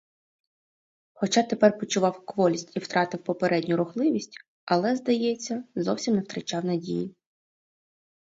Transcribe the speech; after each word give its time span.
Хоча 1.13 1.43
тепер 1.43 1.77
почував 1.79 2.25
кволість 2.25 2.75
і 2.77 2.79
втратив 2.79 3.23
попередню 3.23 3.77
рухливість, 3.77 4.37
але, 4.65 4.95
здається, 4.95 5.63
зовсім 5.75 6.15
не 6.15 6.21
втрачав 6.21 6.65
надії. 6.65 7.15